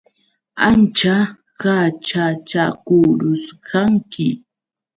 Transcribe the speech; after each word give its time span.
Ancha 0.69 1.15
qaćhachakurusqanki. 1.61 4.27